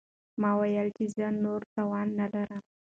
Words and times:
ما 0.41 0.51
وویل 0.61 0.87
چې 0.97 1.03
زه 1.15 1.25
نور 1.43 1.61
توان 1.75 2.07
نه 2.19 2.27
لرم. 2.33 2.63